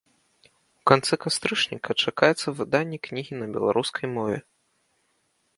У 0.77 0.81
канцы 0.91 1.13
кастрычніка 1.25 1.97
чакаецца 2.05 2.47
выданне 2.63 2.97
кнігі 3.09 3.33
на 3.43 3.47
беларускай 3.59 4.05
мове. 4.19 4.37